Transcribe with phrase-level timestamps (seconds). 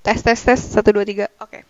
[0.00, 1.28] Tes tes tes satu dua tiga.
[1.44, 1.68] Oke.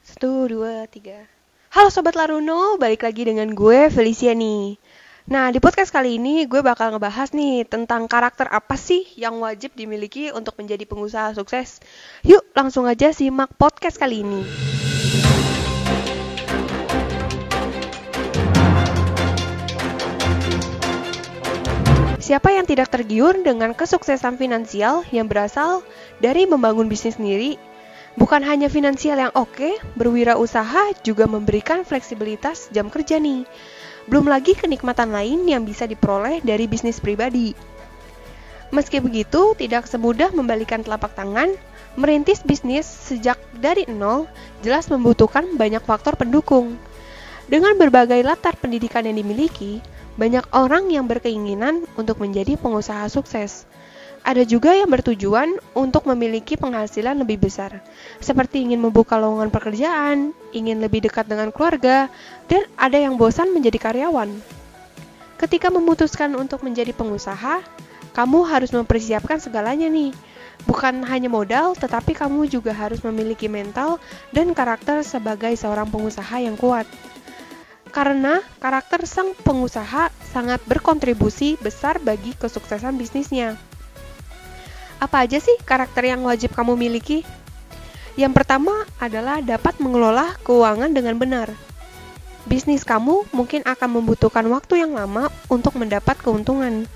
[0.00, 1.28] Satu dua tiga.
[1.68, 4.80] Halo sobat Laruno, balik lagi dengan gue Felicia nih.
[5.28, 9.76] Nah di podcast kali ini gue bakal ngebahas nih tentang karakter apa sih yang wajib
[9.76, 11.84] dimiliki untuk menjadi pengusaha sukses.
[12.24, 14.40] Yuk langsung aja simak podcast kali ini.
[22.32, 25.84] Siapa yang tidak tergiur dengan kesuksesan finansial yang berasal
[26.16, 27.60] dari membangun bisnis sendiri?
[28.16, 33.44] Bukan hanya finansial yang oke, berwirausaha juga memberikan fleksibilitas jam kerja nih.
[34.08, 37.52] Belum lagi kenikmatan lain yang bisa diperoleh dari bisnis pribadi.
[38.72, 41.52] Meski begitu, tidak semudah membalikan telapak tangan,
[42.00, 44.24] merintis bisnis sejak dari nol
[44.64, 46.80] jelas membutuhkan banyak faktor pendukung.
[47.44, 49.84] Dengan berbagai latar pendidikan yang dimiliki,
[50.16, 53.64] banyak orang yang berkeinginan untuk menjadi pengusaha sukses.
[54.22, 57.82] Ada juga yang bertujuan untuk memiliki penghasilan lebih besar,
[58.22, 62.06] seperti ingin membuka lowongan pekerjaan, ingin lebih dekat dengan keluarga,
[62.46, 64.30] dan ada yang bosan menjadi karyawan.
[65.42, 67.66] Ketika memutuskan untuk menjadi pengusaha,
[68.14, 70.14] kamu harus mempersiapkan segalanya nih.
[70.70, 73.98] Bukan hanya modal, tetapi kamu juga harus memiliki mental
[74.30, 76.86] dan karakter sebagai seorang pengusaha yang kuat
[77.92, 83.60] karena karakter sang pengusaha sangat berkontribusi besar bagi kesuksesan bisnisnya.
[84.96, 87.20] Apa aja sih karakter yang wajib kamu miliki?
[88.16, 91.52] Yang pertama adalah dapat mengelola keuangan dengan benar.
[92.48, 96.88] Bisnis kamu mungkin akan membutuhkan waktu yang lama untuk mendapat keuntungan.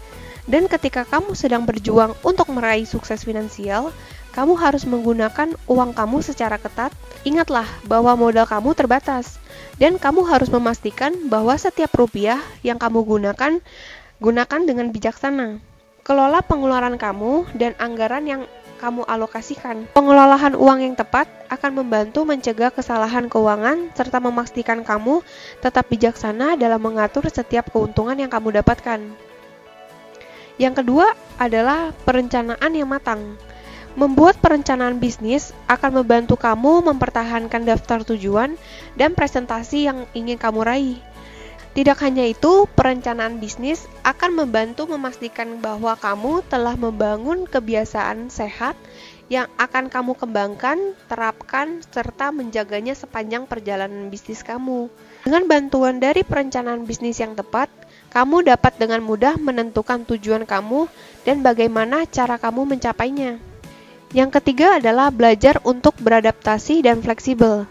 [0.47, 3.91] Dan ketika kamu sedang berjuang untuk meraih sukses finansial,
[4.37, 6.93] kamu harus menggunakan uang kamu secara ketat.
[7.25, 9.41] Ingatlah bahwa modal kamu terbatas,
[9.81, 13.65] dan kamu harus memastikan bahwa setiap rupiah yang kamu gunakan,
[14.21, 15.57] gunakan dengan bijaksana.
[16.05, 18.43] Kelola pengeluaran kamu dan anggaran yang
[18.77, 19.89] kamu alokasikan.
[19.97, 25.25] Pengelolaan uang yang tepat akan membantu mencegah kesalahan keuangan serta memastikan kamu
[25.65, 29.01] tetap bijaksana dalam mengatur setiap keuntungan yang kamu dapatkan.
[30.61, 33.41] Yang kedua adalah perencanaan yang matang.
[33.97, 38.61] Membuat perencanaan bisnis akan membantu kamu mempertahankan daftar tujuan
[38.93, 40.99] dan presentasi yang ingin kamu raih.
[41.73, 48.77] Tidak hanya itu, perencanaan bisnis akan membantu memastikan bahwa kamu telah membangun kebiasaan sehat
[49.33, 54.93] yang akan kamu kembangkan, terapkan, serta menjaganya sepanjang perjalanan bisnis kamu.
[55.25, 57.73] Dengan bantuan dari perencanaan bisnis yang tepat,
[58.13, 60.85] kamu dapat dengan mudah menentukan tujuan kamu
[61.25, 63.56] dan bagaimana cara kamu mencapainya.
[64.15, 67.67] Yang ketiga adalah belajar untuk beradaptasi dan fleksibel.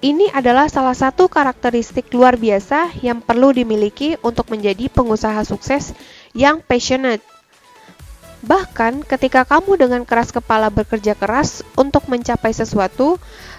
[0.00, 5.96] Ini adalah salah satu karakteristik luar biasa yang perlu dimiliki untuk menjadi pengusaha sukses
[6.36, 7.24] yang passionate.
[8.44, 13.16] Bahkan ketika kamu dengan keras kepala bekerja keras untuk mencapai sesuatu,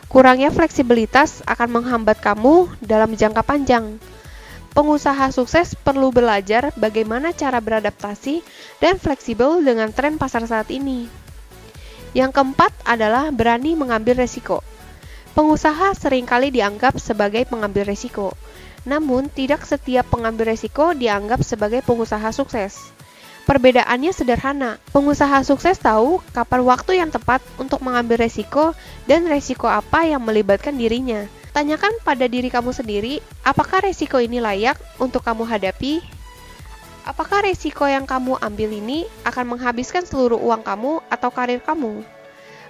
[0.07, 3.97] kurangnya fleksibilitas akan menghambat kamu dalam jangka panjang.
[4.77, 8.45] Pengusaha sukses perlu belajar bagaimana cara beradaptasi
[8.77, 11.26] dan fleksibel dengan tren pasar saat ini.
[12.17, 14.65] Yang keempat adalah berani mengambil resiko.
[15.37, 18.33] Pengusaha sering kali dianggap sebagai pengambil resiko,
[18.89, 22.89] namun tidak setiap pengambil resiko dianggap sebagai pengusaha sukses.
[23.45, 28.73] Perbedaannya sederhana, pengusaha sukses tahu kapan waktu yang tepat untuk mengambil resiko
[29.05, 31.29] dan resiko apa yang melibatkan dirinya.
[31.53, 36.16] Tanyakan pada diri kamu sendiri, apakah resiko ini layak untuk kamu hadapi
[37.07, 42.03] Apakah resiko yang kamu ambil ini akan menghabiskan seluruh uang kamu atau karir kamu?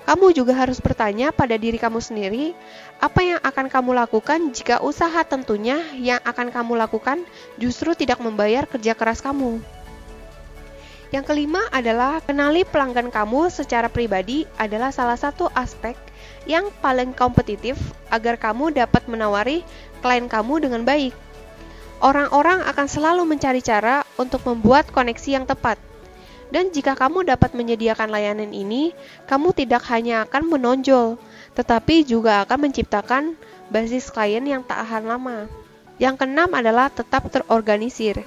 [0.06, 2.54] Kamu juga harus bertanya pada diri kamu sendiri,
[3.02, 7.26] apa yang akan kamu lakukan jika usaha tentunya yang akan kamu lakukan
[7.58, 9.58] justru tidak membayar kerja keras kamu.
[11.10, 15.98] Yang kelima adalah kenali pelanggan kamu secara pribadi adalah salah satu aspek
[16.46, 17.74] yang paling kompetitif
[18.14, 19.66] agar kamu dapat menawari
[20.06, 21.27] klien kamu dengan baik.
[21.98, 25.82] Orang-orang akan selalu mencari cara untuk membuat koneksi yang tepat.
[26.54, 28.94] Dan jika kamu dapat menyediakan layanan ini,
[29.26, 31.18] kamu tidak hanya akan menonjol,
[31.58, 33.34] tetapi juga akan menciptakan
[33.74, 35.50] basis klien yang tak tahan lama.
[35.98, 38.22] Yang keenam adalah tetap terorganisir.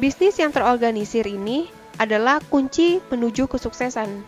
[0.00, 1.68] Bisnis yang terorganisir ini
[2.00, 4.24] adalah kunci menuju kesuksesan.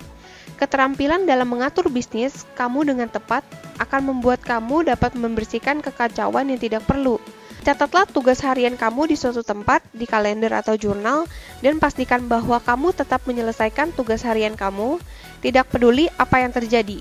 [0.61, 3.49] Keterampilan dalam mengatur bisnis kamu dengan tepat
[3.81, 7.17] akan membuat kamu dapat membersihkan kekacauan yang tidak perlu
[7.65, 11.25] Catatlah tugas harian kamu di suatu tempat, di kalender atau jurnal,
[11.65, 15.01] dan pastikan bahwa kamu tetap menyelesaikan tugas harian kamu,
[15.41, 17.01] tidak peduli apa yang terjadi.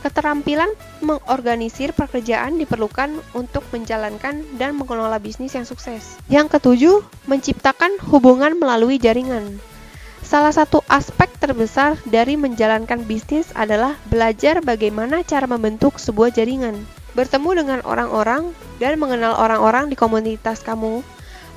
[0.00, 0.72] Keterampilan
[1.04, 6.16] mengorganisir pekerjaan diperlukan untuk menjalankan dan mengelola bisnis yang sukses.
[6.32, 9.60] Yang ketujuh, menciptakan hubungan melalui jaringan.
[10.24, 16.80] Salah satu aspek terbesar dari menjalankan bisnis adalah belajar bagaimana cara membentuk sebuah jaringan.
[17.12, 21.06] Bertemu dengan orang-orang dan mengenal orang-orang di komunitas kamu.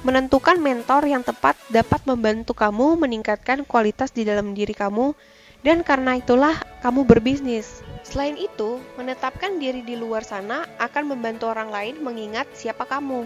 [0.05, 5.17] Menentukan mentor yang tepat dapat membantu kamu meningkatkan kualitas di dalam diri kamu
[5.65, 6.53] dan karena itulah
[6.85, 7.81] kamu berbisnis.
[8.05, 13.25] Selain itu, menetapkan diri di luar sana akan membantu orang lain mengingat siapa kamu.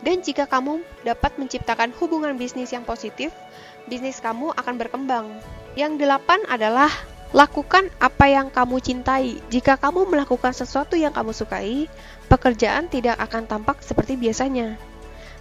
[0.00, 3.28] Dan jika kamu dapat menciptakan hubungan bisnis yang positif,
[3.84, 5.28] bisnis kamu akan berkembang.
[5.76, 6.88] Yang delapan adalah
[7.34, 9.42] lakukan apa yang kamu cintai.
[9.50, 11.90] Jika kamu melakukan sesuatu yang kamu sukai,
[12.30, 14.78] pekerjaan tidak akan tampak seperti biasanya.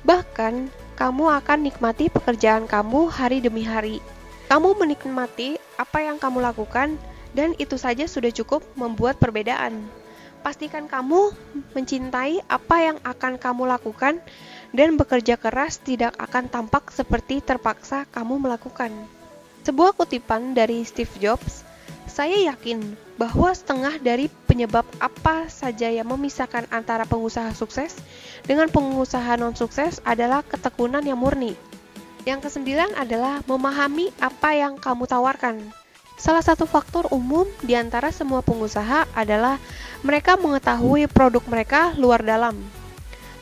[0.05, 3.99] Bahkan, kamu akan nikmati pekerjaan kamu hari demi hari.
[4.47, 6.95] Kamu menikmati apa yang kamu lakukan,
[7.35, 9.83] dan itu saja sudah cukup membuat perbedaan.
[10.45, 11.33] Pastikan kamu
[11.73, 14.21] mencintai apa yang akan kamu lakukan
[14.77, 18.93] dan bekerja keras tidak akan tampak seperti terpaksa kamu melakukan.
[19.65, 21.64] Sebuah kutipan dari Steve Jobs,
[22.15, 27.99] saya yakin bahwa setengah dari penyebab apa saja yang memisahkan antara pengusaha sukses
[28.47, 31.59] dengan pengusaha non-sukses adalah ketekunan yang murni.
[32.23, 35.59] Yang kesembilan adalah memahami apa yang kamu tawarkan.
[36.15, 39.59] Salah satu faktor umum di antara semua pengusaha adalah
[39.99, 42.55] mereka mengetahui produk mereka luar dalam.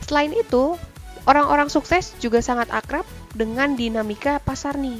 [0.03, 0.75] Selain itu,
[1.23, 4.99] Orang-orang sukses juga sangat akrab dengan dinamika pasar nih.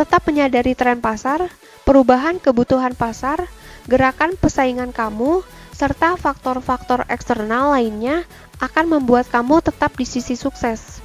[0.00, 1.44] Tetap menyadari tren pasar,
[1.88, 3.48] perubahan kebutuhan pasar,
[3.88, 5.40] gerakan persaingan kamu,
[5.72, 8.28] serta faktor-faktor eksternal lainnya
[8.60, 11.00] akan membuat kamu tetap di sisi sukses.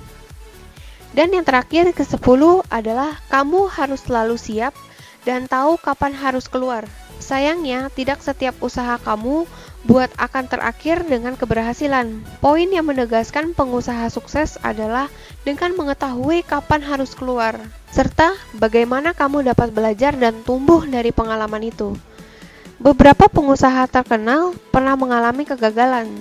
[1.15, 4.75] Dan yang terakhir ke-10 adalah kamu harus selalu siap
[5.23, 6.87] dan tahu kapan harus keluar.
[7.23, 9.47] Sayangnya, tidak setiap usaha kamu
[9.83, 12.23] buat akan terakhir dengan keberhasilan.
[12.39, 15.07] Poin yang menegaskan pengusaha sukses adalah
[15.43, 17.59] dengan mengetahui kapan harus keluar,
[17.91, 21.95] serta bagaimana kamu dapat belajar dan tumbuh dari pengalaman itu.
[22.79, 26.11] Beberapa pengusaha terkenal pernah mengalami kegagalan,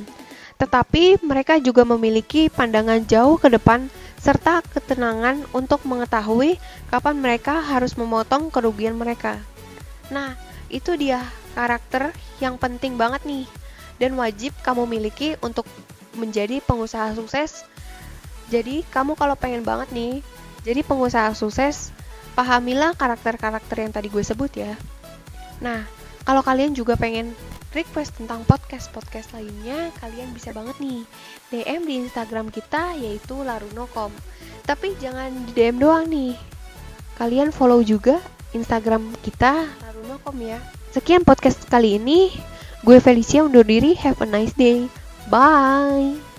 [0.62, 3.90] tetapi mereka juga memiliki pandangan jauh ke depan
[4.22, 6.62] serta ketenangan untuk mengetahui
[6.94, 9.42] kapan mereka harus memotong kerugian mereka.
[10.14, 10.38] Nah,
[10.70, 11.26] itu dia
[11.58, 13.50] karakter yang penting banget nih
[13.98, 15.66] dan wajib kamu miliki untuk
[16.14, 17.66] menjadi pengusaha sukses.
[18.46, 20.22] Jadi, kamu kalau pengen banget nih
[20.62, 21.90] jadi pengusaha sukses,
[22.38, 24.78] pahamilah karakter-karakter yang tadi gue sebut ya.
[25.58, 25.82] Nah,
[26.22, 27.34] kalau kalian juga pengen
[27.72, 31.02] request tentang podcast-podcast lainnya, kalian bisa banget nih
[31.52, 34.12] DM di Instagram kita yaitu laruno.com.
[34.64, 36.36] Tapi jangan di DM doang nih.
[37.20, 38.22] Kalian follow juga
[38.52, 40.58] Instagram kita laruno.com ya.
[40.92, 42.32] Sekian podcast kali ini.
[42.84, 43.96] Gue Felicia undur diri.
[43.96, 44.90] Have a nice day.
[45.30, 46.31] Bye.